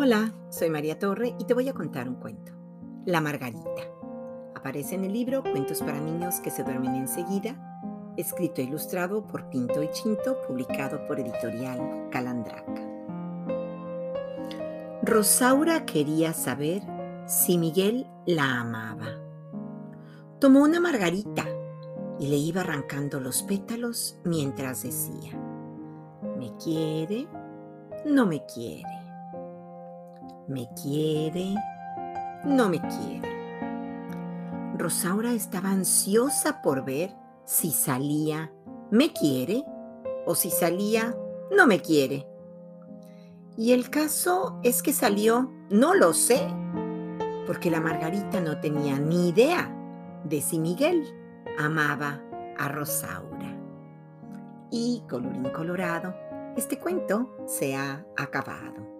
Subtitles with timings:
[0.00, 2.52] Hola, soy María Torre y te voy a contar un cuento.
[3.04, 3.82] La Margarita.
[4.54, 9.50] Aparece en el libro Cuentos para niños que se duermen enseguida, escrito e ilustrado por
[9.50, 12.80] Pinto y Chinto, publicado por Editorial Calandraca.
[15.02, 16.80] Rosaura quería saber
[17.26, 19.18] si Miguel la amaba.
[20.38, 21.44] Tomó una margarita
[22.20, 25.36] y le iba arrancando los pétalos mientras decía,
[26.38, 27.26] ¿me quiere?
[28.06, 29.07] No me quiere.
[30.48, 31.54] ¿Me quiere?
[32.44, 33.28] No me quiere.
[34.78, 38.50] Rosaura estaba ansiosa por ver si salía
[38.90, 39.62] ¿me quiere?
[40.24, 41.14] o si salía
[41.54, 42.26] ¿no me quiere?
[43.58, 46.48] Y el caso es que salió no lo sé,
[47.46, 49.70] porque la Margarita no tenía ni idea
[50.24, 51.04] de si Miguel
[51.58, 52.22] amaba
[52.56, 53.54] a Rosaura.
[54.70, 56.14] Y colorín colorado,
[56.56, 58.97] este cuento se ha acabado.